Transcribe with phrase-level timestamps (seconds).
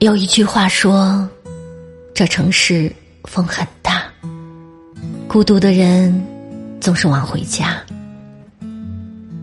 [0.00, 1.28] 有一句话说
[2.14, 2.92] ：“这城市
[3.24, 4.04] 风很大，
[5.26, 6.24] 孤独的人
[6.80, 7.82] 总是晚回家。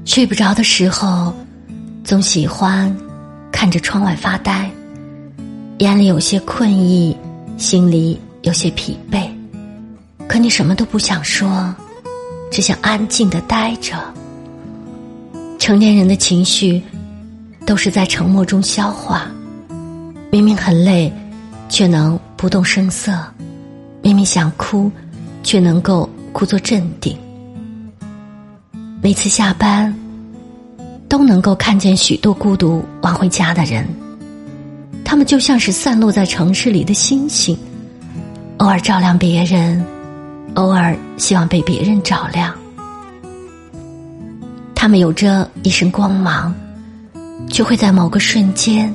[0.05, 1.35] 睡不着的时候，
[2.05, 2.95] 总喜欢
[3.51, 4.71] 看着窗外发呆，
[5.79, 7.17] 眼里有些困意，
[7.57, 9.29] 心里有些疲惫。
[10.25, 11.75] 可你什么都不想说，
[12.49, 13.97] 只想安静的待着。
[15.59, 16.81] 成年人的情绪，
[17.65, 19.29] 都是在沉默中消化。”
[20.35, 21.09] 明明很累，
[21.69, 23.13] 却能不动声色；
[24.01, 24.91] 明明想哭，
[25.43, 27.17] 却能够故作镇定。
[29.01, 29.95] 每次下班，
[31.07, 33.87] 都能够看见许多孤独晚回家的人。
[35.05, 37.57] 他们就像是散落在城市里的星星，
[38.57, 39.81] 偶尔照亮别人，
[40.55, 42.53] 偶尔希望被别人照亮。
[44.75, 46.53] 他们有着一身光芒，
[47.49, 48.93] 却会在某个瞬间。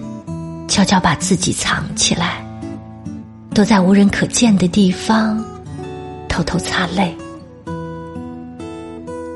[0.71, 2.47] 悄悄把自己藏起来，
[3.53, 5.45] 躲在无人可见的地方，
[6.29, 7.13] 偷偷擦泪。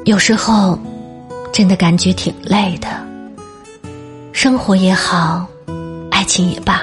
[0.05, 0.78] 有时候，
[1.52, 2.86] 真的感觉挺累的。
[4.30, 5.44] 生活也好，
[6.08, 6.82] 爱情也罢，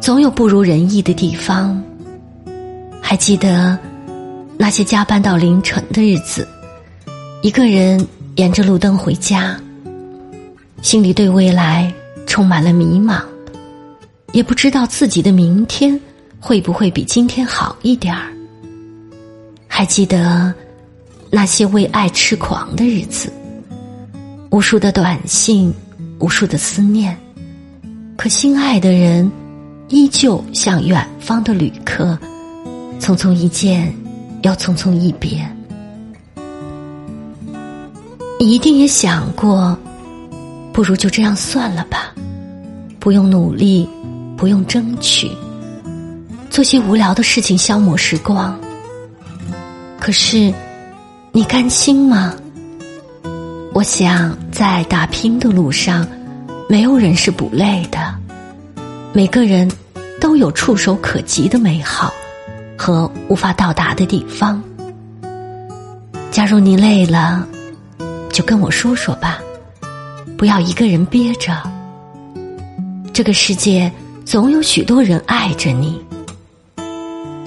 [0.00, 1.82] 总有不如人意的地方。
[3.02, 3.76] 还记得
[4.56, 6.46] 那些加班到凌晨的日子，
[7.42, 8.06] 一个人
[8.36, 9.60] 沿着路灯回家，
[10.82, 11.92] 心里对未来
[12.28, 13.20] 充满了迷茫。
[14.32, 15.98] 也不知道自己的明天
[16.38, 18.32] 会不会比今天好一点儿。
[19.66, 20.52] 还记得
[21.30, 23.32] 那些为爱痴狂的日子，
[24.50, 25.72] 无数的短信，
[26.18, 27.16] 无数的思念，
[28.16, 29.30] 可心爱的人
[29.88, 32.18] 依旧像远方的旅客，
[33.00, 33.92] 匆匆一见，
[34.42, 35.44] 又匆匆一别。
[38.38, 39.76] 你一定也想过，
[40.72, 42.14] 不如就这样算了吧，
[42.98, 43.88] 不用努力。
[44.40, 45.30] 不用争取，
[46.48, 48.58] 做些无聊的事情消磨时光。
[50.00, 50.50] 可是，
[51.30, 52.34] 你甘心吗？
[53.74, 56.08] 我想，在打拼的路上，
[56.70, 58.14] 没有人是不累的。
[59.12, 59.70] 每个人
[60.18, 62.10] 都有触手可及的美好
[62.78, 64.62] 和无法到达的地方。
[66.30, 67.46] 假如你累了，
[68.32, 69.38] 就跟我说说吧，
[70.38, 71.62] 不要一个人憋着。
[73.12, 73.92] 这个世界。
[74.30, 76.00] 总有许多人爱着你。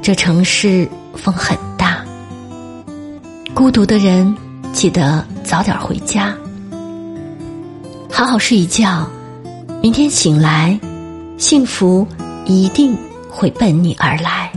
[0.02, 0.86] 这城市
[1.16, 2.04] 风很大，
[3.54, 4.36] 孤独的人
[4.74, 6.36] 记得早点回家，
[8.12, 9.10] 好好睡一觉。
[9.82, 10.78] 明天醒来，
[11.38, 12.06] 幸福
[12.46, 12.94] 一定
[13.30, 14.52] 会奔你而来。